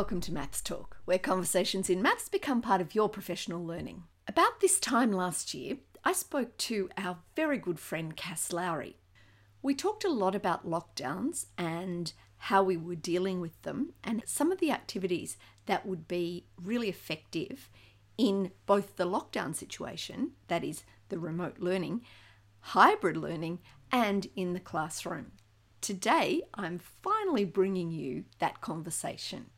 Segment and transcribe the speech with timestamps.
[0.00, 4.04] welcome to Maths Talk, where conversations in maths become part of your professional learning.
[4.26, 8.96] About this time last year, I spoke to our very good friend Cass Lowry.
[9.60, 14.50] We talked a lot about lockdowns and how we were dealing with them, and some
[14.50, 15.36] of the activities
[15.66, 17.68] that would be really effective
[18.16, 22.00] in both the lockdown situation, that is, the remote learning,
[22.60, 23.58] hybrid learning,
[23.92, 25.32] and in the classroom.
[25.82, 29.50] Today, I'm finally bringing you that conversation.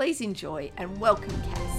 [0.00, 1.76] Please enjoy and welcome, Cass.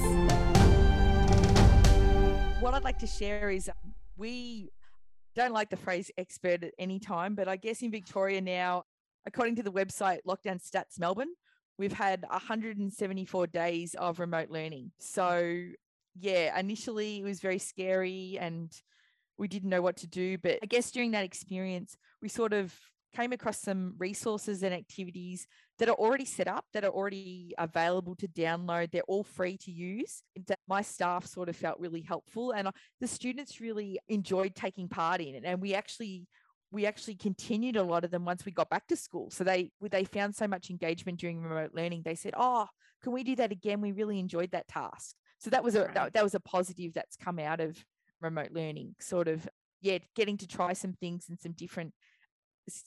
[2.61, 4.69] What I'd like to share is um, we
[5.35, 8.83] don't like the phrase expert at any time, but I guess in Victoria now,
[9.25, 11.33] according to the website Lockdown Stats Melbourne,
[11.79, 14.91] we've had 174 days of remote learning.
[14.99, 15.59] So,
[16.13, 18.71] yeah, initially it was very scary and
[19.39, 20.37] we didn't know what to do.
[20.37, 22.71] But I guess during that experience, we sort of
[23.15, 25.47] came across some resources and activities
[25.79, 28.91] that are already set up, that are already available to download.
[28.91, 30.23] They're all free to use.
[30.47, 34.87] That my staff sort of felt really helpful, and uh, the students really enjoyed taking
[34.87, 35.43] part in it.
[35.45, 36.27] And we actually
[36.71, 39.29] we actually continued a lot of them once we got back to school.
[39.29, 42.03] So they they found so much engagement during remote learning.
[42.03, 42.67] They said, "Oh,
[43.03, 43.81] can we do that again?
[43.81, 45.93] We really enjoyed that task." So that was a right.
[45.95, 47.83] that, that was a positive that's come out of
[48.21, 48.95] remote learning.
[48.99, 49.47] Sort of
[49.81, 51.93] yeah, getting to try some things in some different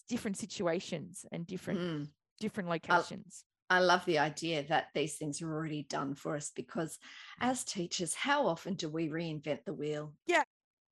[0.08, 2.08] different situations and different mm.
[2.40, 3.44] different locations.
[3.70, 6.98] I, I love the idea that these things are already done for us because
[7.40, 10.12] as teachers, how often do we reinvent the wheel?
[10.26, 10.42] Yeah,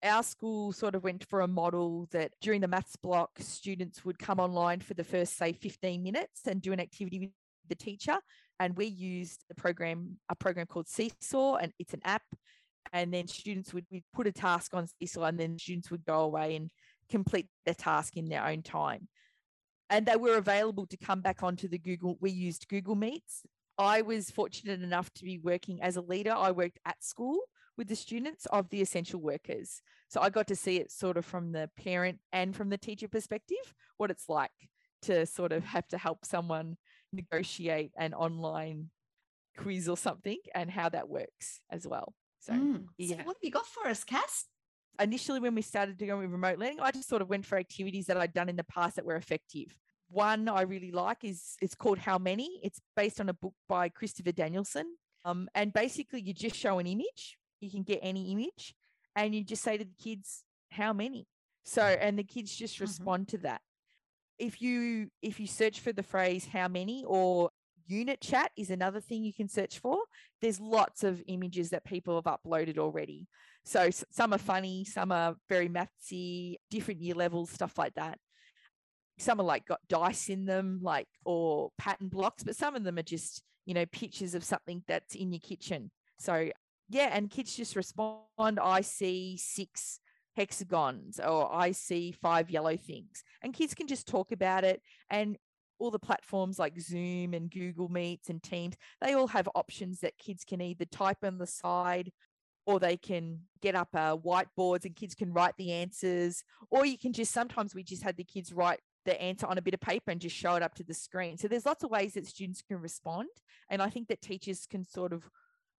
[0.02, 4.18] our school sort of went for a model that during the maths block, students would
[4.18, 7.30] come online for the first, say, 15 minutes and do an activity with
[7.68, 8.18] the teacher.
[8.58, 12.22] And we used the program, a program called Seesaw, and it's an app.
[12.92, 16.20] And then students would we put a task on Seesaw, and then students would go
[16.20, 16.70] away and
[17.08, 19.08] complete the task in their own time.
[19.90, 22.16] And they were available to come back onto the Google.
[22.20, 23.42] We used Google Meets.
[23.78, 26.32] I was fortunate enough to be working as a leader.
[26.32, 27.40] I worked at school
[27.76, 29.82] with the students of the essential workers.
[30.08, 33.08] So I got to see it sort of from the parent and from the teacher
[33.08, 34.50] perspective, what it's like
[35.02, 36.76] to sort of have to help someone
[37.12, 38.90] negotiate an online
[39.56, 42.14] quiz or something and how that works as well.
[42.40, 42.84] So, mm.
[42.98, 43.18] yeah.
[43.18, 44.46] So what have you got for us, Cass?
[45.02, 48.16] Initially when we started doing remote learning, I just sort of went for activities that
[48.16, 49.76] I'd done in the past that were effective.
[50.08, 52.60] One I really like is it's called How Many.
[52.62, 54.86] It's based on a book by Christopher Danielson.
[55.24, 57.38] Um, and basically, you just show an image.
[57.60, 58.74] You can get any image,
[59.16, 61.26] and you just say to the kids, "How many?"
[61.64, 62.84] So, and the kids just mm-hmm.
[62.84, 63.36] respond mm-hmm.
[63.36, 63.60] to that.
[64.38, 67.50] If you if you search for the phrase "How many" or
[67.86, 69.98] unit chat is another thing you can search for.
[70.40, 73.28] There's lots of images that people have uploaded already.
[73.64, 78.18] So some are funny, some are very mathsy, different year levels, stuff like that.
[79.18, 82.98] Some are like got dice in them, like or pattern blocks, but some of them
[82.98, 85.90] are just, you know, pictures of something that's in your kitchen.
[86.18, 86.50] So
[86.88, 90.00] yeah, and kids just respond, I see six
[90.36, 93.22] hexagons or I see five yellow things.
[93.42, 94.82] And kids can just talk about it.
[95.10, 95.36] And
[95.78, 100.18] all the platforms like Zoom and Google Meets and Teams, they all have options that
[100.18, 102.12] kids can either type on the side
[102.66, 106.98] or they can get up uh, whiteboards and kids can write the answers or you
[106.98, 109.80] can just sometimes we just had the kids write the answer on a bit of
[109.80, 111.36] paper and just show it up to the screen.
[111.36, 113.28] So there's lots of ways that students can respond
[113.68, 115.28] and i think that teachers can sort of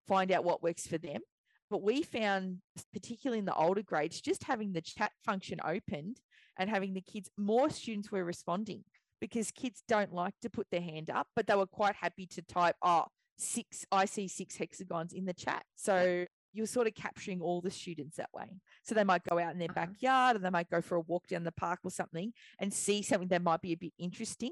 [0.07, 1.21] find out what works for them.
[1.69, 2.57] But we found
[2.91, 6.17] particularly in the older grades just having the chat function opened
[6.57, 8.83] and having the kids more students were responding
[9.19, 12.41] because kids don't like to put their hand up but they were quite happy to
[12.41, 13.05] type oh
[13.37, 15.63] six i see six hexagons in the chat.
[15.75, 18.45] So you're sort of capturing all the students that way.
[18.83, 19.87] So they might go out in their uh-huh.
[19.87, 23.01] backyard and they might go for a walk down the park or something and see
[23.01, 24.51] something that might be a bit interesting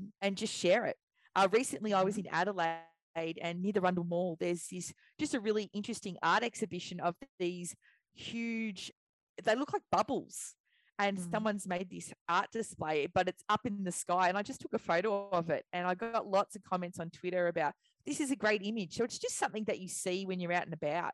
[0.00, 0.08] mm.
[0.20, 0.96] and just share it.
[1.34, 2.28] Uh, recently, I was mm-hmm.
[2.28, 7.00] in Adelaide and near the Rundle Mall, there's this just a really interesting art exhibition
[7.00, 7.74] of these
[8.14, 8.92] huge,
[9.42, 10.54] they look like bubbles.
[11.00, 11.30] And mm.
[11.30, 14.28] someone's made this art display, but it's up in the sky.
[14.28, 15.64] And I just took a photo of it.
[15.72, 17.74] And I got lots of comments on Twitter about
[18.04, 18.96] this is a great image.
[18.96, 21.12] So it's just something that you see when you're out and about.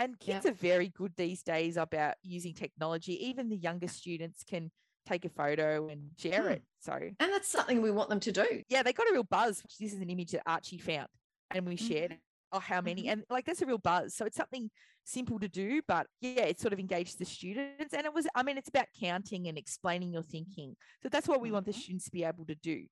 [0.00, 0.54] And kids yep.
[0.54, 3.28] are very good these days about using technology.
[3.28, 4.70] Even the younger students can
[5.06, 6.52] take a photo and share hmm.
[6.52, 6.62] it.
[6.80, 8.62] So, and that's something we want them to do.
[8.70, 9.62] Yeah, they got a real buzz.
[9.78, 11.08] This is an image that Archie found
[11.50, 12.12] and we shared.
[12.12, 12.56] Mm-hmm.
[12.56, 13.02] Oh, how many?
[13.02, 13.10] Mm-hmm.
[13.10, 14.14] And like that's a real buzz.
[14.14, 14.70] So it's something
[15.04, 17.92] simple to do, but yeah, it sort of engaged the students.
[17.92, 20.76] And it was, I mean, it's about counting and explaining your thinking.
[21.02, 21.54] So that's what we mm-hmm.
[21.54, 21.80] want the mm-hmm.
[21.80, 22.84] students to be able to do.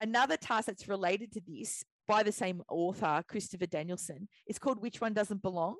[0.00, 5.00] Another task that's related to this by the same author, Christopher Danielson, is called Which
[5.00, 5.76] One Doesn't Belong.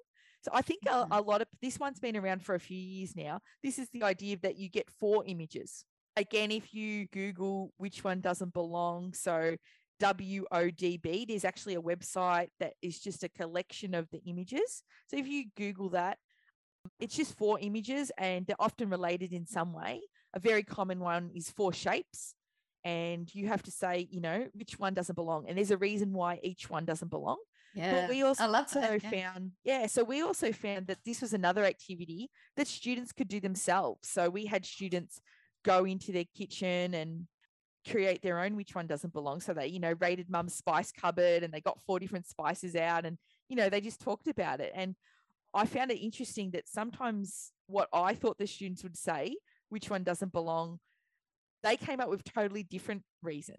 [0.48, 3.14] So I think a, a, lot of this one's been around for a few years
[3.14, 3.40] now.
[3.62, 5.84] This is the idea that you get four images.
[6.16, 9.56] Again, if you Google which one doesn't belong, so
[10.00, 11.28] WODB.
[11.28, 14.84] There's actually a website that is just a collection of the images.
[15.08, 16.16] So if you Google that,
[16.98, 20.00] it's just four images and they're often related in some way.
[20.32, 22.34] A very common one is four shapes.
[22.84, 25.46] And you have to say, you know, which one doesn't belong.
[25.46, 27.38] And there's a reason why each one doesn't belong.
[27.74, 28.00] Yeah.
[28.00, 29.02] But we also I love that.
[29.02, 29.10] yeah.
[29.10, 33.40] found, yeah, so we also found that this was another activity that students could do
[33.40, 34.08] themselves.
[34.08, 35.20] So we had students
[35.64, 37.26] go into their kitchen and
[37.88, 39.40] create their own which one doesn't belong.
[39.40, 43.06] So they, you know, rated mum's spice cupboard and they got four different spices out
[43.06, 43.18] and,
[43.48, 44.72] you know, they just talked about it.
[44.74, 44.94] And
[45.54, 49.36] I found it interesting that sometimes what I thought the students would say,
[49.68, 50.78] which one doesn't belong,
[51.62, 53.58] they came up with totally different reasons.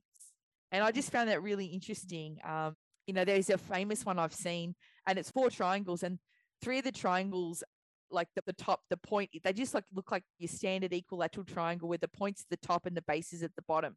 [0.72, 2.38] And I just found that really interesting.
[2.48, 2.76] Um,
[3.10, 4.76] you know, there's a famous one I've seen,
[5.08, 6.20] and it's four triangles, and
[6.62, 7.64] three of the triangles,
[8.12, 11.90] like the, the top, the point, they just like look like your standard equilateral triangle
[11.90, 13.96] where the points at the top and the base is at the bottom.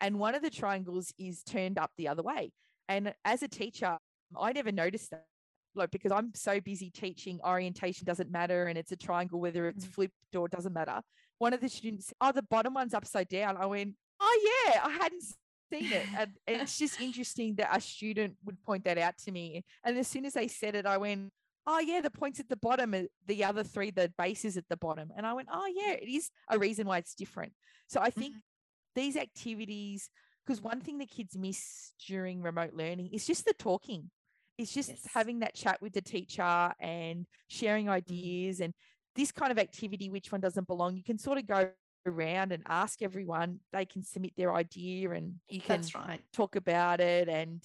[0.00, 2.52] And one of the triangles is turned up the other way.
[2.88, 3.98] And as a teacher,
[4.38, 5.26] I never noticed that.
[5.74, 9.86] Like because I'm so busy teaching orientation doesn't matter and it's a triangle whether it's
[9.86, 9.92] Mhm.
[9.92, 11.02] flipped or doesn't matter.
[11.38, 13.56] One of the students, oh, the bottom one's upside down.
[13.56, 15.24] I went, oh yeah, I hadn't
[15.72, 16.06] seen it.
[16.18, 19.64] And it's just interesting that a student would point that out to me.
[19.84, 21.30] And as soon as they said it, I went,
[21.66, 24.68] oh yeah, the points at the bottom, uh, the other three, the base is at
[24.68, 25.10] the bottom.
[25.16, 27.52] And I went, oh yeah, it is a reason why it's different.
[27.88, 29.00] So I think mm-hmm.
[29.00, 30.10] these activities,
[30.44, 34.10] because one thing the kids miss during remote learning is just the talking.
[34.58, 35.08] It's just Yes.
[35.14, 37.90] having that chat with the teacher and sharing mm.
[37.90, 38.74] ideas and
[39.14, 41.70] this kind of activity, which one doesn't belong, you can sort of go
[42.06, 43.60] around and ask everyone.
[43.72, 46.20] They can submit their idea and you can That's right.
[46.32, 47.62] talk about it and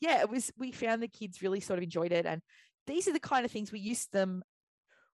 [0.00, 2.42] yeah it was we found the kids really sort of enjoyed it and
[2.86, 4.42] these are the kind of things we used them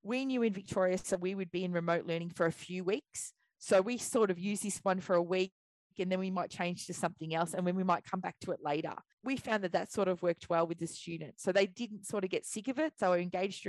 [0.02, 3.32] we knew in victoria so we would be in remote learning for a few weeks
[3.58, 5.52] so we sort of use this one for a week
[5.98, 8.52] and then we might change to something else and then we might come back to
[8.52, 11.66] it later we found that that sort of worked well with the students so they
[11.66, 13.66] didn't sort of get sick of it so we engaged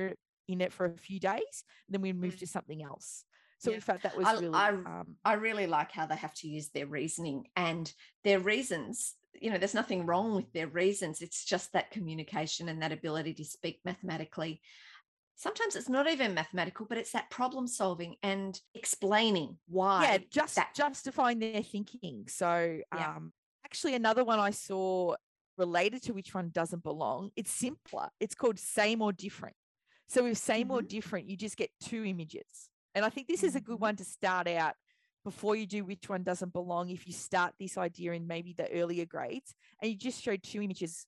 [0.48, 2.40] in it for a few days then we moved Mm.
[2.40, 3.26] to something else
[3.62, 3.78] so Yeah.
[3.78, 6.48] we felt that was I- really I um, I really like how they have to
[6.48, 7.92] use their reasoning and
[8.24, 9.16] their reasons.
[9.40, 11.22] You know, there's nothing wrong with their reasons.
[11.22, 14.62] It's just that communication and that ability to speak mathematically.
[15.36, 20.04] Sometimes it's not even mathematical, but it's that problem solving and explaining why.
[20.04, 23.16] yeah just that- justifying their thinking so Yeah.
[23.16, 23.32] um
[23.66, 25.16] actually another one i saw
[25.58, 29.56] related to which one doesn't belong it's simpler it's called same or different
[30.08, 30.88] so with same or Mhm.
[30.90, 33.82] different you just get two images and i think this is a good Mhm.
[33.88, 34.76] one to start out
[35.24, 38.70] before you do which one doesn't belong if you start this idea in maybe the
[38.72, 41.06] earlier grades and you just show two images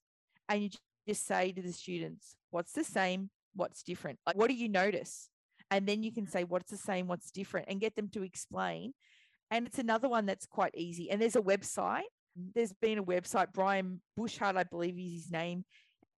[0.48, 0.70] and you
[1.08, 3.30] just say to the students what's the same?
[3.56, 4.20] What's different?
[4.26, 5.28] Like what do you notice?
[5.70, 7.08] And then you can say what's the same?
[7.08, 7.66] What's different?
[7.68, 8.94] and get them to explain.
[9.50, 11.10] And it's another one that's quite easy.
[11.10, 12.02] And there's a website.
[12.36, 13.52] There's been a website.
[13.52, 15.64] Brian bushart i believe is his name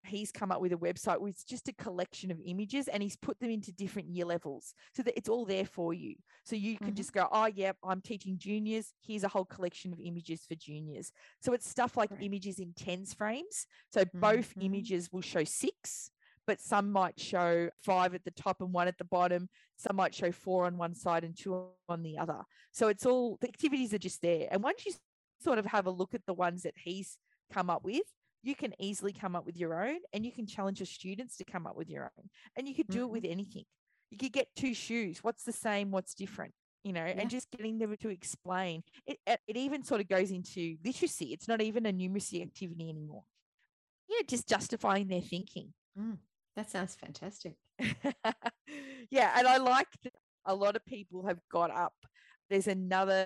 [0.06, 3.40] he's come up with a website with just a collection of images and he's put
[3.40, 6.16] them into different year levels so that it's all there for you.
[6.44, 6.96] So you can Mhm.
[6.98, 8.94] just go oh yeah i'm teaching juniors.
[9.02, 11.12] Here's a whole collection of images for juniors.
[11.42, 12.24] So it's stuff like Right.
[12.24, 13.68] images in tens frames.
[13.92, 14.64] So both Mhm.
[14.64, 16.12] images will show six
[16.48, 19.50] but some might show five at the top and one at the bottom.
[19.78, 22.46] Some might show four on one side and two on the other.
[22.72, 24.48] So it's all the activities are just there.
[24.52, 24.94] And once you
[25.40, 27.18] sort of have a look at the ones that he's
[27.52, 28.04] come up with
[28.46, 31.44] you can easily come up with your own and you can challenge your students to
[31.44, 33.12] come up with your own and you could do it Mhm.
[33.12, 33.66] with anything
[34.12, 37.20] you could get two shoes what's the same what's different you know Yeah.
[37.20, 41.34] and just getting them to explain it it it even sort of goes into literacy
[41.34, 43.26] it's not even a numeracy activity anymore
[44.08, 45.74] yeah just justifying their thinking
[46.56, 47.56] that sounds fantastic.
[49.10, 50.14] yeah, and I like that
[50.46, 51.94] a lot of people have got up.
[52.50, 53.26] There's another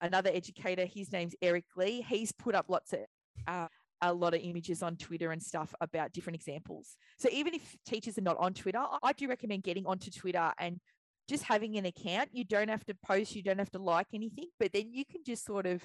[0.00, 0.86] another educator.
[0.86, 2.00] His name's Eric Lee.
[2.08, 3.00] He's put up lots of
[3.46, 3.68] uh,
[4.00, 6.96] a lot of images on Twitter and stuff about different examples.
[7.18, 10.80] So even if teachers are not on Twitter, I- do recommend getting onto Twitter and
[11.28, 12.30] just having an account.
[12.32, 15.22] You don't have to post, you don't have to like anything, but then you can
[15.24, 15.84] just sort of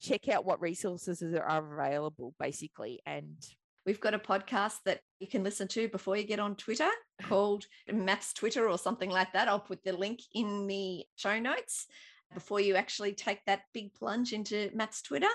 [0.00, 3.00] check out what resources are are available, basically.
[3.06, 3.36] And
[3.86, 6.88] We've got a podcast that you can listen to before you get on Twitter
[7.22, 9.48] called Maths Twitter or something like that.
[9.48, 11.86] I'll put the link in the show notes
[12.34, 15.28] before you actually take that big plunge into Maths Twitter.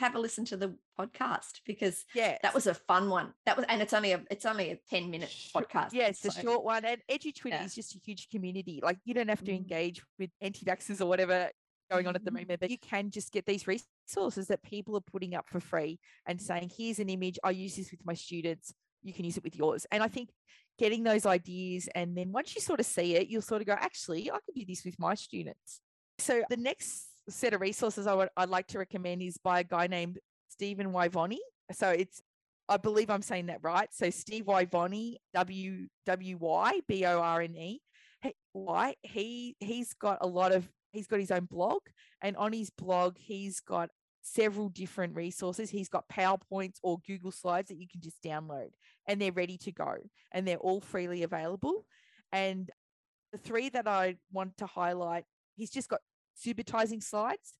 [0.00, 3.34] Have a listen to the podcast because yeah, that was a fun one.
[3.44, 5.90] That was, and it's only a it's only a ten minute podcast.
[5.92, 6.86] Yeah, it's a short one.
[6.86, 7.64] And Edu Twitter Yeah.
[7.66, 8.80] is just a huge community.
[8.82, 9.56] Like you don't have to Mhm.
[9.56, 11.50] engage with anti vaxxers or whatever
[11.90, 12.40] going on at the Mhm.
[12.40, 15.98] moment, but you can just get these resources that people are putting up for free
[16.24, 17.38] and saying, here's an image.
[17.44, 18.72] I use this with my students.
[19.02, 19.86] You can use it with yours.
[19.92, 20.30] And I think
[20.78, 23.74] getting those ideas and then once you sort of see it, you'll sort of go,
[23.74, 25.82] actually, I could do this with my students.
[26.18, 29.64] So the next set of resources I would I'd like to recommend is by a
[29.64, 30.18] guy named
[30.48, 31.38] Stephen Wyborney.
[31.72, 32.22] So it's
[32.68, 33.88] I believe I'm saying that right.
[33.92, 37.80] So Steve Wyborney, W W Y B O R N E.
[38.52, 41.80] Why he he's got a lot of he's got his own blog,
[42.20, 43.90] and on his blog he's got
[44.22, 45.70] several different resources.
[45.70, 48.70] He's got PowerPoints or Google Slides that you can just download,
[49.08, 49.94] and they're ready to go,
[50.32, 51.86] and they're all freely available.
[52.32, 52.70] And
[53.32, 55.24] the three that I want to highlight,
[55.56, 56.00] he's just got
[56.36, 57.54] subitizing slides.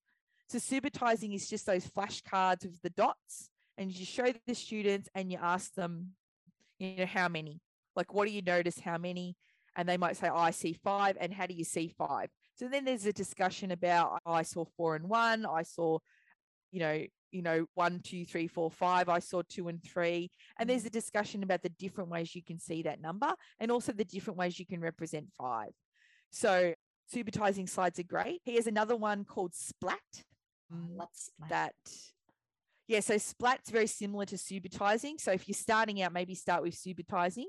[0.49, 5.31] So subitizing is just those flashcards with the dots, and you show the students and
[5.31, 6.11] you ask them,
[6.79, 7.61] you know, how many?
[7.95, 8.79] Like, what do you notice?
[8.79, 9.37] How many?
[9.77, 11.17] And they might say, oh, I see five.
[11.21, 12.29] And how do you see five?
[12.57, 15.99] So then there's a discussion about oh, I saw four and one, I saw,
[16.73, 19.09] you know, you know, one, two, three, four, five.
[19.09, 20.31] I saw two and three.
[20.59, 20.89] And there's mm.
[20.89, 24.39] a discussion about the different ways you can see that number and also the different
[24.39, 25.71] ways you can represent five.
[26.31, 26.75] So
[27.15, 28.41] subitizing slides are great.
[28.45, 29.99] He has another one called Splat.
[30.73, 31.49] Oh, Splat.
[31.51, 31.75] That
[32.87, 35.21] yeah, so Splat's very similar to subitizing.
[35.21, 37.45] So if you're starting out, maybe start with subitizing.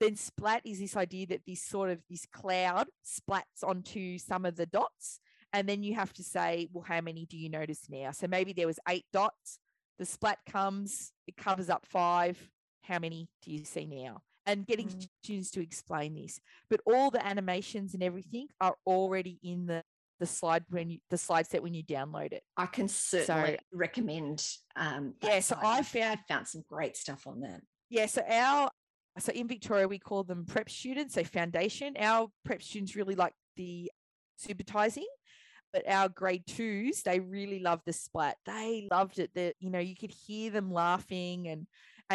[0.00, 4.56] Then splat is this idea that this sort of this cloud splats onto some of
[4.56, 5.20] the dots
[5.52, 8.10] and then you have to say, well, how many do you notice now?
[8.10, 9.58] So maybe there was eight dots.
[9.98, 12.38] The splat comes, it covers up five.
[12.82, 14.22] How many do you see now?
[14.44, 15.08] And getting mm.
[15.22, 16.40] students to explain this.
[16.68, 19.82] But all the animations and everything are already in the
[20.20, 22.42] the slide when you the slide set when you download it.
[22.56, 24.46] I can certainly so, recommend.
[24.76, 27.60] Um, yeah, so I found found some great stuff on that.
[27.90, 28.70] Yeah, so our
[29.18, 31.94] so in Victoria we call them prep students, so foundation.
[31.98, 33.90] Our prep students really like the
[34.40, 35.06] subitizing
[35.72, 39.78] but our grade twos they really love the splat they loved it that you know
[39.78, 41.66] you could hear them laughing and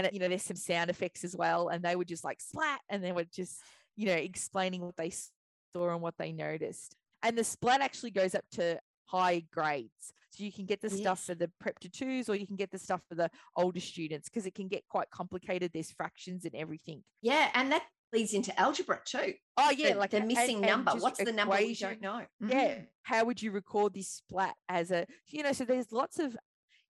[0.06, 2.80] and you know there's some sound effects as well and they were just like splat
[2.89, 3.62] and they were just
[3.96, 8.36] you know explaining what they saw and what they noticed and the splat actually goes
[8.36, 11.00] up to high grades so you can get the yes.
[11.00, 13.80] stuff for the prep to twos or you can get the stuff for the older
[13.80, 18.34] students because it can get quite complicated there's fractions and everything yeah and that leads
[18.34, 19.34] into algebra too.
[19.58, 20.92] Oh yeah, the, like the missing and, number.
[20.92, 22.22] And What's the number we don't know?
[22.42, 22.50] Mm-hmm.
[22.50, 22.75] Yeah.
[23.04, 26.38] How would you record this splat as a you know, so there's lots of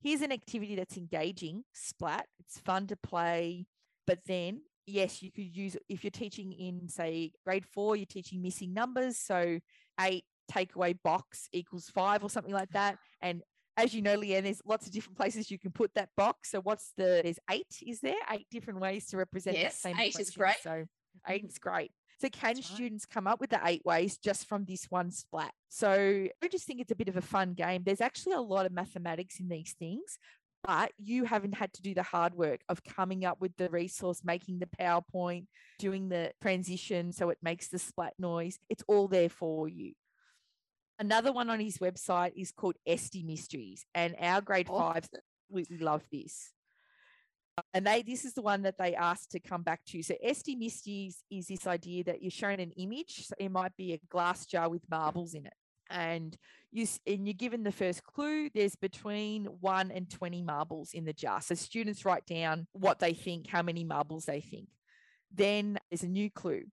[0.01, 2.25] here's an activity that's engaging, splat.
[2.39, 3.65] It's fun to play,
[4.05, 8.41] but then yes, you could use if you're teaching in say grade four, you're teaching
[8.41, 9.17] missing numbers.
[9.17, 9.59] So
[9.99, 12.97] eight takeaway box equals five or something like that.
[13.21, 13.41] And
[13.75, 16.49] as you know, Leanne, there's lots of different places you can put that box.
[16.51, 18.15] So what's the there's eight, is there?
[18.31, 20.21] Eight different ways to represent yes, that same eight question.
[20.21, 20.55] is great.
[20.63, 20.85] So
[21.27, 21.47] Eight mm-hmm.
[21.47, 21.91] is great.
[22.19, 25.51] So can students come up with the eight ways just from this one splat?
[25.69, 27.83] So I just think it's a bit of a fun game.
[27.85, 30.17] There's actually a lot of mathematics in these things,
[30.63, 34.21] but you haven't had to do the hard work of coming up with the resource,
[34.23, 35.45] making the PowerPoint,
[35.77, 38.57] doing the transition so it makes the splat noise.
[38.67, 39.93] It's all there for you.
[40.97, 44.79] Another one on his website is called Esti-Mysteries, and our grade oh.
[44.79, 45.09] fives
[45.51, 46.51] absolutely love this
[47.73, 50.01] and they this is the one that they asked to come back to.
[50.03, 50.15] So
[50.57, 53.25] Mysteries is this idea that you're shown an image.
[53.27, 55.53] So it might be a glass jar with marbles in it.
[55.89, 56.37] And
[56.71, 58.49] you and you're given the first clue.
[58.53, 61.41] There's between one and 20 marbles in the jar.
[61.41, 64.67] So students write down what they think, how many marbles they think.
[65.33, 66.63] Then there's a new clue.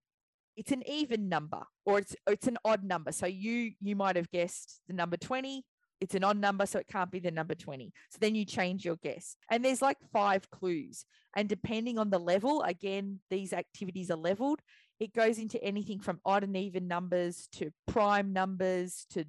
[0.57, 3.12] It's an even number or it's it's an odd number.
[3.12, 5.64] So you you might have guessed the number 20
[6.01, 7.93] it's an odd number, so it can't be the number 20.
[8.11, 9.37] So then you change your guess.
[9.51, 11.05] And there's like five clues.
[11.37, 14.61] And depending on the level, again, these activities are leveled.
[15.01, 19.25] It goes into anything from odd and even numbers to prime numbers to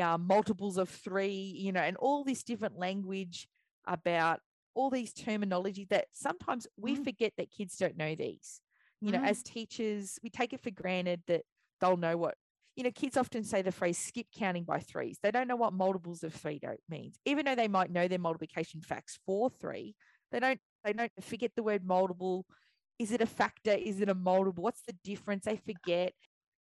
[0.00, 3.48] uh, multiples of three, you know, and all this different language
[3.86, 4.40] about
[4.74, 7.04] all these terminology that sometimes we mm.
[7.04, 8.60] forget that kids don't know these.
[9.00, 9.28] You know, mm.
[9.28, 11.42] as teachers, we take it for granted that
[11.80, 12.34] they'll know what
[12.80, 15.18] you know, kids often say the phrase skip counting by threes.
[15.22, 18.18] They don't know what multiples of three don't means, even though they might know their
[18.18, 19.94] multiplication facts for three.
[20.32, 22.46] They don't, they don't forget the word multiple.
[22.98, 23.72] Is it a factor?
[23.72, 24.64] Is it a multiple?
[24.64, 25.44] What's the difference?
[25.44, 26.14] They forget.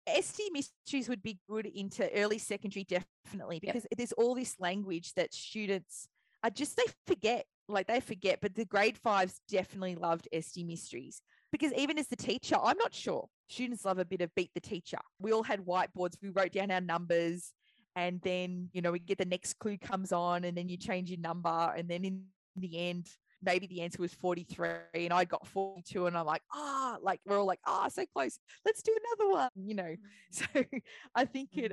[0.06, 3.96] Esti-mysteries would be good into early secondary, definitely, because yep.
[3.96, 6.06] there's all this language that students
[6.42, 11.22] are just, they forget, like they forget, but the grade fives definitely loved Esti-mysteries
[11.54, 13.28] because even as the teacher, I'm not sure.
[13.48, 14.98] Students love a bit of beat the teacher.
[15.20, 16.16] We all had whiteboards.
[16.20, 17.52] We wrote down our numbers
[17.94, 21.10] and then, you know, we get the next clue comes on and then you change
[21.10, 21.72] your number.
[21.76, 22.24] And then in
[22.56, 23.06] the end,
[23.40, 27.38] maybe the answer was 43 and I got 42 and I'm like, ah, like we're
[27.38, 28.36] all like, ah, so close.
[28.64, 29.94] Let's do another one, you know.
[29.94, 30.60] Mm-hmm.
[30.72, 30.80] So
[31.14, 31.72] I think it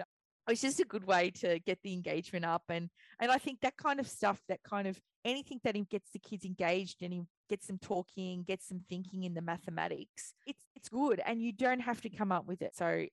[0.50, 3.77] it's just a good way to get the engagement up and and i think that
[3.77, 7.77] kind of stuff that kind of anything that gets the kids engaged and gets them
[7.79, 12.10] talking gets them thinking in the mathematics it's it's good and you don't have to
[12.10, 13.05] come up with it so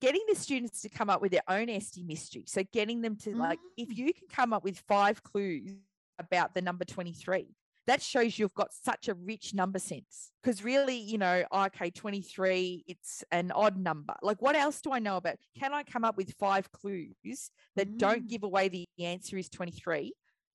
[0.00, 3.60] getting the students to come up with their own Esti-mystery so getting them to like
[3.76, 3.96] if mm.
[3.96, 5.76] you can come up with five clues
[6.18, 7.46] about the number 23
[7.86, 12.84] that shows you've got such a rich number sense because really you know okay 23
[12.86, 16.16] it's an odd number like what else do i know about can i come up
[16.16, 17.98] with five clues that mm.
[17.98, 20.12] don't give away the answer is 23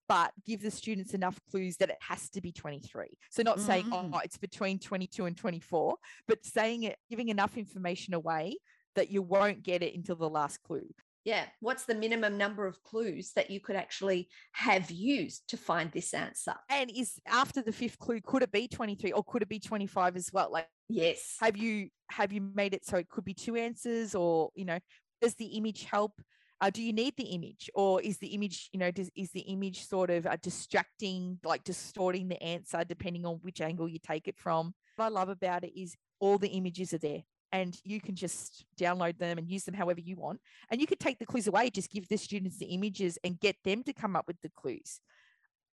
[0.10, 3.65] but give the students enough clues that it has to be 23 so not mm.
[3.65, 4.24] saying oh mm.
[4.24, 5.96] it's between 22 and 24
[6.27, 8.57] but saying it giving enough information away
[8.96, 10.88] that you won't get it until the last clue
[11.27, 15.91] yeah what's the minimum number of clues that you could actually have used to find
[15.91, 16.53] this answer?
[16.69, 20.15] And is after the fifth clue could it be 23 or could it be 25
[20.15, 20.50] as well?
[20.50, 21.36] Like yes.
[21.41, 24.79] have you have you made it so it could be two answers or you know
[25.22, 26.13] does the image help?
[26.60, 29.41] Uh, do you need the image or is the image you know does, is the
[29.41, 34.29] image sort of uh, distracting like distorting the answer depending on which angle you take
[34.29, 34.74] it from?
[34.96, 38.66] What i love about it is all the images are there and you can just
[38.80, 40.39] download them and use them however you want.
[40.70, 43.56] And you could take the clues away, just give the students the images and get
[43.63, 45.00] them to come up with the clues.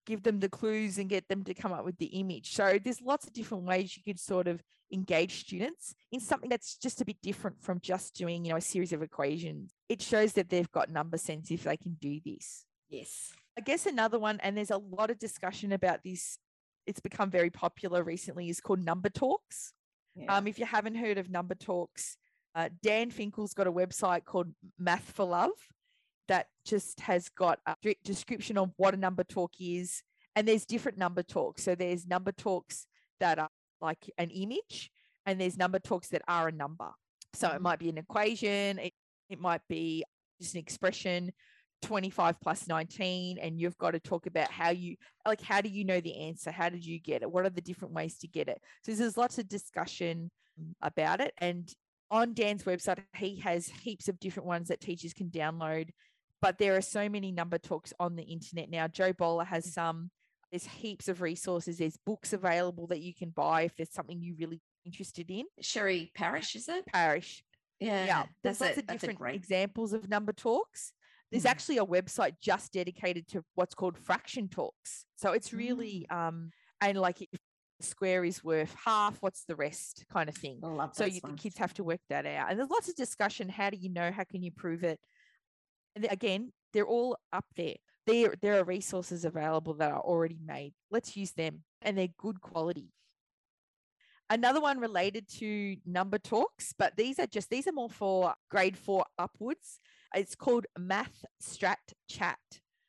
[0.06, 2.54] Give them the clues and get them to come up with the image.
[2.54, 4.62] So there's lots of different ways you could sort of
[4.92, 8.60] engage students in something that's just a bit different from just doing, you know, a
[8.60, 9.72] series of equations.
[9.88, 12.64] It shows that they've got number sense if they can do this.
[12.88, 13.32] Yes.
[13.58, 16.38] I guess another one, and there's a lot of discussion about this.
[16.86, 19.72] It's become very popular recently, is called number talks.
[20.16, 20.36] Yeah.
[20.36, 22.16] Um, if you haven't heard of Number Talks,
[22.54, 25.50] uh, Dan Finkel's got a website called Math for Love
[26.28, 30.02] that just has got a description of what a number talk is.
[30.36, 31.62] And there's different number talks.
[31.62, 32.86] So there's number talks
[33.20, 34.90] that are like an image,
[35.26, 36.90] and there's number talks that are a number.
[37.34, 37.62] So it mm-hmm.
[37.62, 38.92] might be an equation, it,
[39.28, 40.04] it might be
[40.40, 41.32] just an expression,
[41.84, 45.84] 25 plus 19 and you've got to talk about how you like how do you
[45.84, 46.50] know the answer?
[46.50, 47.30] How did you get it?
[47.30, 48.60] What are the different ways to get it?
[48.82, 50.30] So there's lots of discussion
[50.82, 51.68] about it and
[52.10, 55.88] on dan's website he has heaps of different ones that teachers can download
[56.40, 58.86] but there are so many number talks on the internet now.
[58.86, 60.10] Jo Boaler has some
[60.52, 64.34] there's heaps of resources there's books available that you can buy if there's something you
[64.38, 65.44] really interested in.
[65.60, 66.84] Sherry Parrish is it?
[66.86, 67.42] Parrish.
[67.80, 68.24] Yeah, yeah.
[68.42, 70.92] there's lots of different examples of number talks
[71.34, 71.50] there's mm.
[71.50, 75.04] actually a website just dedicated to what's called fraction talks.
[75.16, 76.16] So it's really mm.
[76.16, 77.40] um and like if
[77.80, 80.60] square is worth half, what's the rest kind of thing.
[80.92, 82.50] so you, the kids have to work that out.
[82.50, 83.48] And there's lots of discussion.
[83.48, 84.12] How do you know?
[84.12, 85.00] How can you prove it?
[85.96, 87.74] And again, they're all up there.
[88.06, 90.72] There, there are resources available that are already made.
[90.90, 92.92] Let's use them, and they're good quality.
[94.30, 98.76] Another one related to number talks, but these are just these are more for grade
[98.76, 99.80] four upwards.
[100.14, 101.76] It's called Math Strat
[102.08, 102.38] Chat.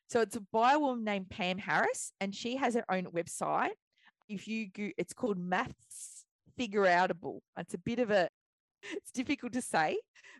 [0.08, 3.70] So it's by a woman named Pam Harris, and she has her own website.
[4.28, 6.24] If you go, it's called Maths
[6.56, 7.40] Figure Outable.
[7.58, 8.28] It's a bit of a,
[8.82, 9.98] it's difficult to say,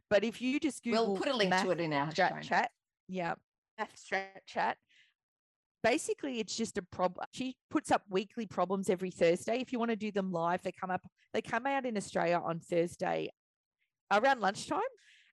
[0.08, 2.42] but if you just Google, we'll put a link Math to it in our Strat
[2.42, 2.70] Chat.
[3.08, 3.34] Yeah,
[3.78, 4.76] Math Strat Chat.
[5.82, 7.26] Basically, it's just a problem.
[7.32, 9.60] She puts up weekly problems every Thursday.
[9.60, 11.02] If you want to do them live, they come up.
[11.32, 13.30] They come out in Australia on Thursday
[14.12, 14.80] around lunchtime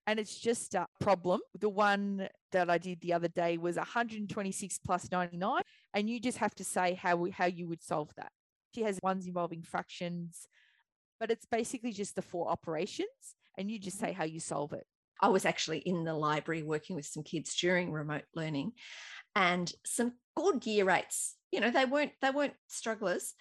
[0.05, 1.39] and it's just a problem.
[1.59, 5.61] The one that I did the other day was 126 plus 99,
[5.93, 8.31] and you just have to say how how you would solve that.
[8.75, 10.47] She has ones involving fractions,
[11.19, 14.17] but it's basically just the four operations, and you just say mm-hmm.
[14.17, 14.85] how you solve it.
[15.21, 18.73] I was actually in the library working with some kids during remote learning,
[19.35, 21.35] and some good year eights.
[21.51, 23.33] You know, they weren't they weren't strugglers.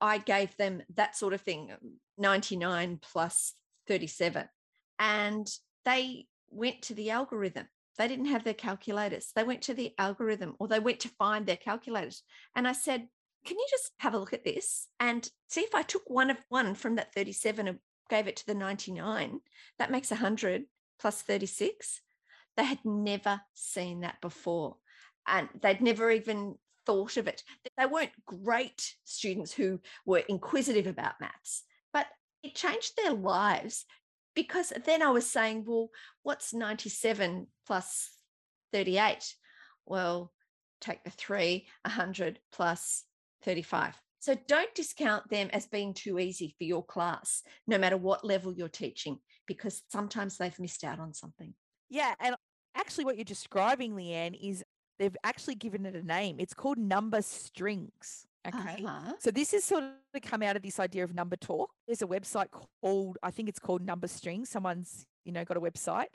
[0.00, 1.72] I gave them that sort of thing,
[2.18, 3.54] 99 plus
[3.88, 4.48] 37.
[5.00, 5.48] And
[5.88, 7.66] they went to the algorithm.
[7.96, 9.32] They didn't have their calculators.
[9.34, 12.22] They went to the algorithm or they went to find their calculators.
[12.54, 13.08] And I said,
[13.46, 16.36] Can you just have a look at this and see if I took one of
[16.50, 17.78] one from that 37 and
[18.10, 19.40] gave it to the 99?
[19.78, 20.64] That makes 100
[21.00, 22.02] plus 36.
[22.58, 24.76] They had never seen that before.
[25.26, 27.42] And they'd never even thought of it.
[27.78, 32.06] They weren't great students who were inquisitive about maths, but
[32.42, 33.84] it changed their lives
[34.38, 35.90] because then I was saying, well,
[36.22, 38.08] what's 97 plus
[38.72, 39.34] 38?
[39.84, 40.32] Well,
[40.80, 43.02] take the three, 100 plus
[43.42, 44.00] 35.
[44.20, 48.54] So don't discount them as being too easy for your class, no matter what level
[48.54, 51.52] you're teaching, because sometimes they've missed out on something.
[51.90, 52.14] Yeah.
[52.20, 52.36] And
[52.76, 54.62] actually, what you're describing, Leanne, is
[55.00, 56.36] they've actually given it a name.
[56.38, 58.27] It's called number strings.
[58.46, 58.84] Okay.
[58.84, 59.12] Uh-huh.
[59.18, 61.70] So this is sort of come out of this idea of number talk.
[61.86, 64.44] There's a website called, I think it's called Number String.
[64.44, 66.06] Someone's, you know, got a website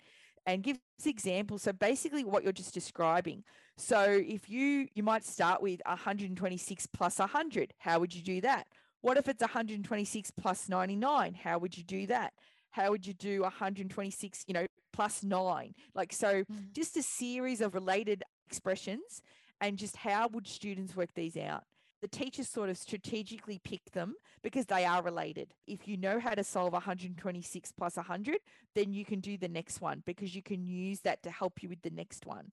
[0.45, 1.63] and gives examples.
[1.63, 3.43] So basically what you're just describing.
[3.77, 8.67] So if you you might start with 126 plus 100, how would you do that?
[9.01, 11.33] What if it's 126 plus 99?
[11.33, 12.33] How would you do that?
[12.71, 15.73] How would you do 126, you know, plus 9?
[15.93, 16.55] Like so mm-hmm.
[16.73, 19.21] just a series of related expressions
[19.61, 21.63] and just how would students work these out?
[22.03, 25.53] The teachers sort of strategically pick them because they are related.
[25.67, 28.39] If you know how to solve 126 plus 100,
[28.75, 31.69] then you can do the next one because you can use that to help you
[31.69, 32.51] with the next one.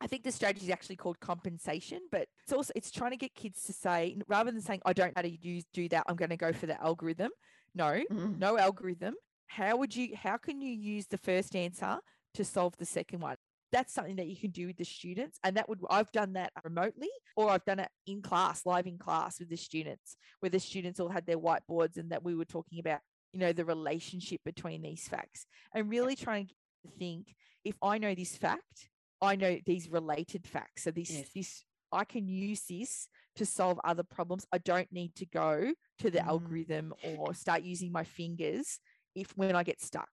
[0.00, 3.34] I think the strategy is actually called compensation, but it's also it's trying to get
[3.34, 6.14] kids to say rather than saying I don't know how to use do that, I'm
[6.14, 7.32] going to go for the algorithm.
[7.74, 8.38] No, mm.
[8.38, 9.14] no algorithm.
[9.48, 11.98] How would you how can you use the first answer
[12.34, 13.38] to solve the second one?
[13.74, 15.38] That's something that you can do with the students.
[15.42, 18.98] And that would I've done that remotely or I've done it in class, live in
[18.98, 22.44] class with the students, where the students all had their whiteboards and that we were
[22.44, 23.00] talking about,
[23.32, 26.54] you know, the relationship between these facts and really trying to
[27.00, 27.34] think
[27.64, 30.84] if I know this fact, I know these related facts.
[30.84, 31.28] So this yes.
[31.34, 34.46] this I can use this to solve other problems.
[34.52, 36.26] I don't need to go to the mm.
[36.26, 38.78] algorithm or start using my fingers
[39.14, 40.10] if when I get stuck.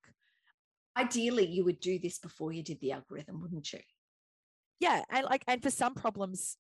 [0.98, 3.80] Ideally, you would do this before you did the algorithm, wouldn't you?
[4.80, 6.58] Yeah, and like and for some problems,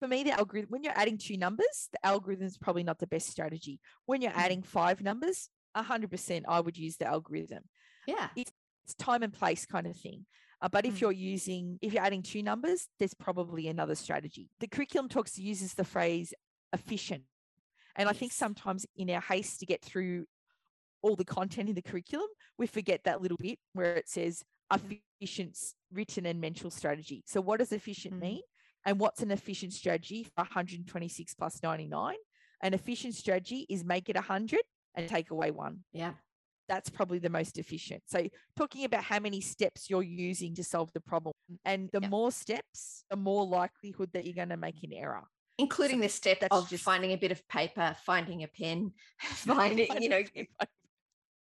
[0.00, 3.06] for me, the algorithm when you're adding two numbers, the algorithm is probably not the
[3.06, 3.78] best strategy.
[4.06, 4.38] When you're mm.
[4.38, 7.62] adding five numbers, hundred percent, I would use the algorithm.
[8.06, 8.50] Yeah, it's,
[8.84, 10.26] it's time and place kind of thing.
[10.60, 11.00] Uh, but if mm.
[11.02, 14.48] you're using, if you're adding two numbers, there's probably another strategy.
[14.60, 16.34] The curriculum talks uses the phrase
[16.72, 17.22] efficient.
[17.94, 18.08] And.
[18.08, 20.24] I think sometimes in our haste to get through
[21.02, 25.00] all the content in the curriculum, we forget that little bit where it says mm.
[25.20, 25.58] efficient
[25.92, 27.22] written and mental strategy.
[27.26, 28.20] So what does efficient mm.
[28.20, 28.42] mean?
[28.84, 32.14] And what's an efficient strategy for 126 plus 99?
[32.62, 34.60] An efficient strategy is make it 100
[34.94, 35.80] and take away one.
[35.92, 36.12] Yeah
[36.68, 38.02] that's probably the most efficient.
[38.06, 41.34] So, talking about how many steps you're using to solve the problem,
[41.64, 42.10] and the yep.
[42.10, 45.24] more steps, the more likelihood that you're going to make an error.
[45.58, 49.88] Including so the step of just finding a bit of paper, finding a pen, finding,
[50.00, 50.22] you know.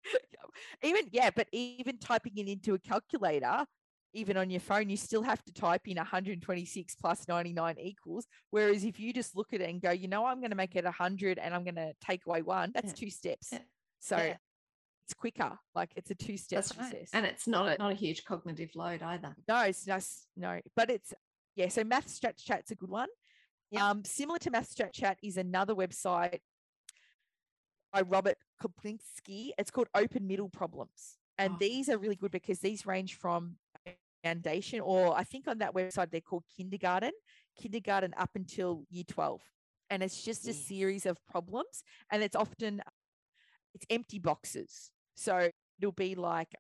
[0.83, 3.65] even, yeah, but even typing it into a calculator,
[4.13, 8.27] even on your phone, you still have to type in 126 plus 99 equals.
[8.51, 10.77] Whereas if you just look at it and go, you know, I'm going to make
[10.77, 13.07] it 100 and I'm going to take away one, that's yeah.
[13.07, 13.49] two steps.
[13.53, 13.59] Yeah.
[14.01, 14.37] So yeah
[15.05, 15.59] it's quicker.
[15.75, 16.93] Like it's a two step process.
[16.93, 17.09] Right.
[17.13, 19.37] And it's not a not a huge cognitive load either.
[19.47, 21.13] No, it's just no, but it's
[21.55, 21.69] yeah.
[21.69, 23.09] So Math Strat Chat's a good one.
[23.79, 26.41] Um, similar to Math Strat Chat is another website
[27.93, 29.51] by Robert Kaplinsky.
[29.59, 31.19] It's called Open Middle Problems.
[31.39, 31.57] And oh.
[31.61, 33.57] these are really good because these range from
[34.23, 37.13] foundation, or I think on that website they're called kindergarten,
[37.61, 39.43] kindergarten up until year 12.
[39.91, 41.85] And it's just a series of problems.
[42.11, 42.81] And it's often
[43.75, 44.91] it's empty boxes.
[45.15, 46.55] So it'll be like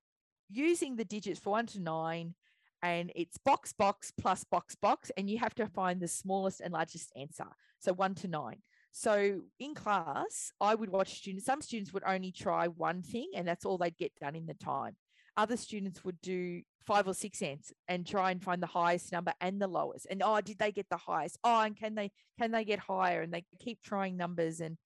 [0.50, 2.34] using the digits for one to nine,
[2.82, 6.72] and it's box, box plus box, box, and you have to find the smallest and
[6.72, 7.46] largest answer.
[7.78, 8.58] So one to nine.
[8.96, 11.46] So in class, I would watch students.
[11.46, 14.54] Some students would only try one thing, and that's all they'd get done in the
[14.54, 14.94] time.
[15.36, 19.32] Other students would do five or six ends and try and find the highest number
[19.40, 20.06] and the lowest.
[20.08, 21.40] And oh, did they get the highest?
[21.42, 23.20] Oh, and can they can they get higher?
[23.22, 24.76] And they keep trying numbers and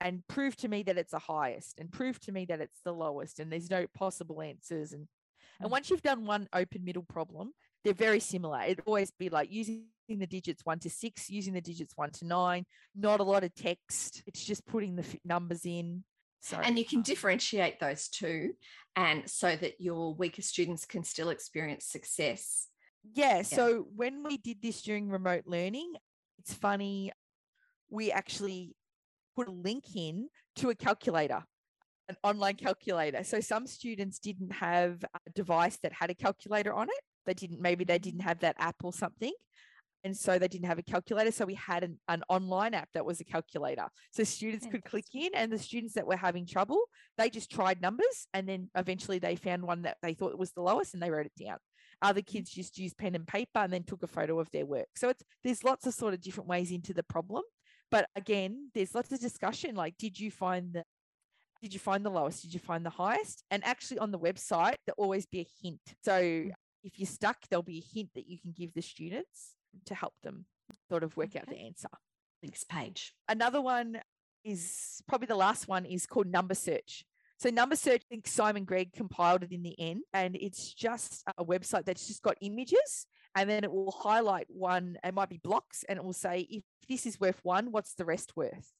[0.00, 2.92] and prove to me that it's the highest and prove to me that it's the
[2.92, 5.08] lowest and there's no possible answers and
[5.58, 5.72] and mm.
[5.72, 7.52] once you've done one open middle problem
[7.82, 11.60] they're very similar it'd always be like using the digits one to six using the
[11.60, 12.64] digits one to nine
[12.94, 16.04] not a lot of text it's just putting the numbers in
[16.40, 18.52] so and you can differentiate those two
[18.94, 22.68] and so that your weaker students can still experience success
[23.14, 23.42] yeah, yeah.
[23.42, 25.92] so when we did this during remote learning
[26.38, 27.12] it's funny
[27.90, 28.74] we actually
[29.36, 31.42] put a link in to a calculator,
[32.08, 33.22] an online calculator.
[33.22, 37.04] So some students didn't have a device that had a calculator on it.
[37.26, 39.32] They didn't, maybe they didn't have that app or something.
[40.06, 41.32] And so they didn't have a calculator.
[41.32, 43.88] So we had an, an online app that was a calculator.
[44.12, 46.78] So students could click in, and the students that were having trouble,
[47.18, 48.28] they just tried numbers.
[48.32, 51.26] And then eventually they found one that they thought was the lowest and they wrote
[51.26, 51.58] it down.
[52.02, 52.26] Other mm.
[52.26, 54.86] kids just used pen and paper and then took a photo of their work.
[54.94, 57.42] So it's there's lots of sort of different ways into the problem.
[57.90, 60.84] But again, there's lots of discussion like, did you find the
[61.62, 62.42] did you find the lowest?
[62.42, 63.42] Did you find the highest?
[63.50, 65.80] And actually on the website, there'll always be a hint.
[66.04, 66.52] So mm.
[66.84, 69.55] if you're stuck, there'll be a hint that you can give the students
[69.86, 70.46] to help them
[70.88, 71.40] sort of work okay.
[71.40, 71.88] out the answer.
[72.42, 73.12] Thanks, Paige.
[73.28, 74.00] Another one
[74.44, 77.04] is probably the last one is called number search.
[77.38, 81.22] So number search, I think Simon Gregg compiled it in the end, and it's just
[81.36, 85.40] a website that's just got images and then it will highlight one, it might be
[85.44, 88.72] blocks, and it will say, if this is worth one, what's the rest worth?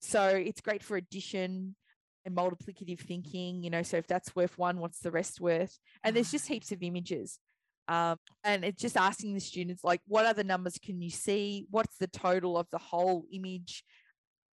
[0.00, 1.76] So it's great for addition
[2.24, 5.78] and multiplicative thinking, you know, so if that's worth one, what's the rest worth?
[6.02, 6.54] And there's just ah.
[6.54, 7.38] heaps of images.
[7.88, 11.66] Um, and it's just asking the students, like, what other numbers can you see?
[11.70, 13.82] What's the total of the whole image?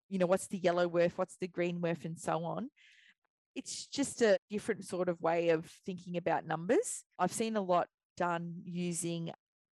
[0.09, 1.17] You know, what's the yellow worth?
[1.17, 2.05] What's the green worth?
[2.05, 2.69] And so on.
[3.53, 7.03] It's just a different sort of way of thinking about numbers.
[7.19, 9.31] I've seen a lot done using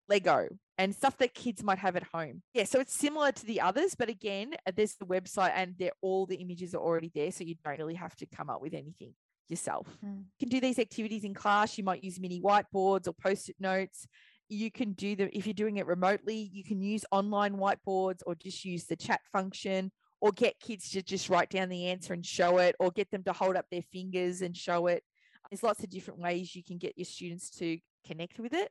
[0.08, 2.42] Lego and stuff that kids might have at home.
[2.54, 6.26] Yeah, so it's similar to the others, but again, uh, there's the website and all
[6.26, 9.14] the images are already there, so you don't really have to come up with anything
[9.50, 9.86] yourself.
[10.04, 10.18] Mm.
[10.18, 11.78] You can do these activities in class.
[11.78, 14.06] You might use mini whiteboards or post-it notes.
[14.48, 16.50] You can do them if you're doing it remotely.
[16.52, 21.02] You can use online whiteboards or just use the chat function or get kids to
[21.02, 23.82] just write down the answer and show it or get them to hold up their
[23.82, 25.02] fingers and show it.
[25.50, 28.70] There's lots of different ways you can get your students to connect with it.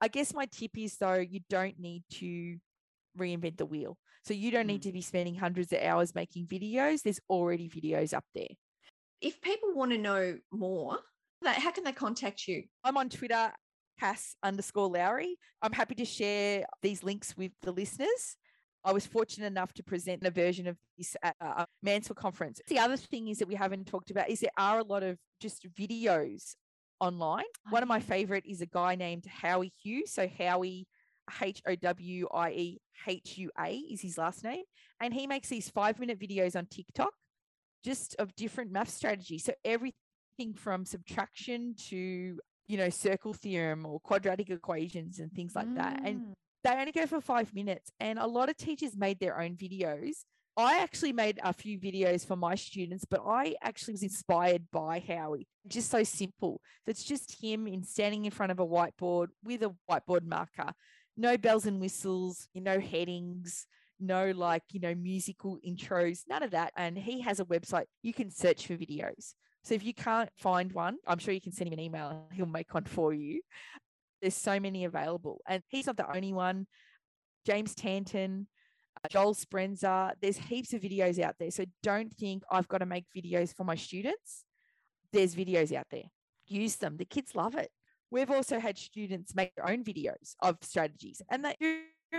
[0.00, 2.58] I guess my tip is though, you don't need to
[3.18, 3.96] reinvent the wheel.
[4.24, 4.84] So you don't need mm.
[4.84, 7.02] to be spending hundreds of hours making videos.
[7.02, 8.48] There's already videos up there.
[9.24, 10.98] If people want to know more,
[11.42, 12.64] how can they contact you?
[12.84, 13.50] I'm on Twitter,
[13.98, 15.38] Cass underscore Lowry.
[15.62, 18.36] I'm happy to share these links with the listeners.
[18.84, 22.60] I was fortunate enough to present a version of this at uh, a Mansfield conference.
[22.68, 25.16] The other thing is that we haven't talked about is there are a lot of
[25.40, 26.54] just videos
[27.00, 27.44] online.
[27.70, 28.00] One of my ah.
[28.00, 30.02] favorite is a guy named Howie Hua.
[30.04, 30.86] So Howie
[31.40, 34.64] H O W I E H U A is his last name.
[35.00, 37.14] And he makes these five minute videos on TikTok
[37.84, 39.44] just of different math strategies.
[39.44, 45.68] So everything from subtraction to, you know, circle theorem or quadratic equations and things like
[45.68, 45.76] mm.
[45.76, 46.00] that.
[46.04, 46.32] And mm.
[46.62, 47.90] they only go for five minutes.
[48.00, 50.24] And a lot of teachers made their own videos
[50.56, 55.00] I actually made a few videos for my students, but I actually was inspired by
[55.00, 55.48] Howie.
[55.66, 56.60] Just so simple.
[56.86, 60.72] That's just him in standing in front of a whiteboard with a whiteboard marker.
[61.16, 63.66] No bells and whistles, you know, headings,
[64.00, 66.72] no like, you know, musical intros, none of that.
[66.76, 67.84] And he has a website.
[68.02, 69.34] You can search for videos.
[69.62, 72.28] So if you can't find one, I'm sure you can send him an email.
[72.32, 73.40] He'll make one for you.
[74.20, 75.40] There's so many available.
[75.48, 76.66] And he's not the only one.
[77.46, 78.46] James Tanton,
[79.02, 80.12] uh, Joel Sprenza.
[80.20, 81.50] There's heaps of videos out there.
[81.50, 84.44] So don't think I've got to make videos for my students.
[85.12, 86.10] There's videos out there.
[86.46, 86.96] Use them.
[86.98, 87.70] The kids love it.
[88.10, 91.56] We've also had students make their own videos of strategies and they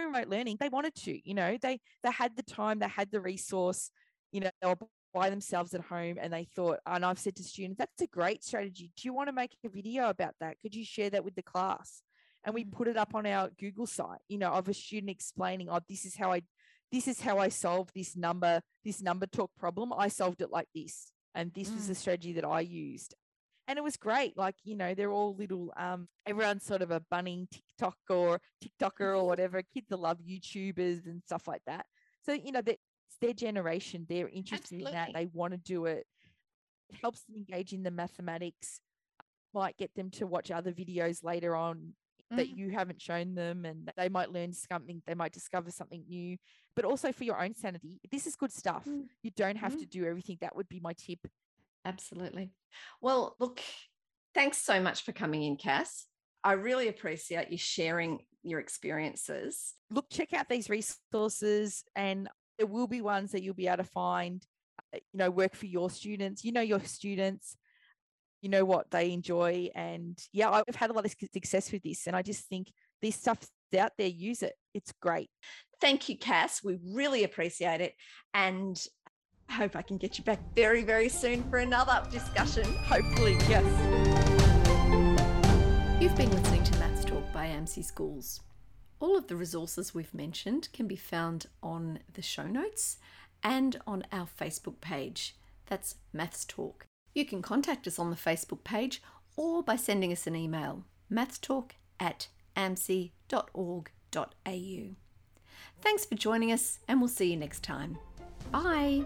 [0.04, 0.58] remote learning.
[0.60, 3.92] They wanted to, you know, they they had the time, they had the resource,
[4.32, 4.78] you know, they were
[5.14, 8.44] by themselves at home and they thought, and I've said to students, that's a great
[8.44, 8.92] strategy.
[8.98, 10.58] Do you want to make a video about that?
[10.62, 12.02] Could you share that with the class?
[12.44, 12.72] And we mm.
[12.72, 16.06] put it up on our Google site, you know, of a student explaining, oh, this
[16.06, 16.42] is how I
[16.92, 19.92] this is how I solved this number, this number talk problem.
[19.98, 21.12] I solved it like this.
[21.34, 21.76] And this mm.
[21.76, 21.98] was the mm.
[21.98, 23.16] strategy that I used.
[23.68, 24.38] And it was great.
[24.38, 29.18] Like, you know, they're all little, um, everyone's sort of a bunning TikTok or TikToker
[29.18, 29.62] or whatever.
[29.74, 31.86] Kids that love YouTubers and stuff like that.
[32.24, 32.80] So, you know, it's
[33.22, 34.06] their generation.
[34.08, 34.92] They're interested Absolutely.
[34.92, 35.12] in that.
[35.14, 36.06] They want to do it.
[36.90, 38.80] It helps them engage in the mathematics,
[39.54, 41.94] might get them to watch other videos later on
[42.32, 42.58] that mm.
[42.58, 46.38] you haven't shown them and they might learn something they might discover something new
[46.76, 49.04] but also for your own sanity this is good stuff mm.
[49.22, 49.80] you don't have mm.
[49.80, 51.20] to do everything that would be my tip
[51.86, 52.52] absolutely
[53.02, 53.62] well look
[54.34, 56.06] thanks so much for coming in cass
[56.44, 62.88] i really appreciate you sharing your experiences look check out these resources and there will
[62.88, 64.44] be ones that you'll be able to find
[64.94, 67.56] uh, you know work for your students you know your students
[68.46, 69.70] you know what they enjoy.
[69.74, 72.06] And yeah, I've had a lot of success with this.
[72.06, 72.72] And I just think
[73.02, 74.54] this stuff's out there, use it.
[74.76, 75.32] It's great.
[75.82, 76.64] Thank you, Cass.
[76.64, 77.94] We really appreciate it.
[78.36, 78.80] And
[79.50, 82.66] I hope I can get you back very, very soon for another discussion.
[82.84, 83.64] Hopefully, yes.
[86.02, 88.42] You've been listening to Maths Talk by AMSI Schools.
[89.00, 92.98] All of the resources we've mentioned can be found on the show notes
[93.44, 95.36] and on our Facebook page.
[95.68, 96.86] That's Maths Talk.
[97.14, 99.02] You can contact us on the Facebook page
[99.36, 103.12] or by sending us an email mathstalk at amsi.org.au.
[105.82, 107.98] Thanks for joining us, and we'll see you next time.
[108.52, 109.06] Bye.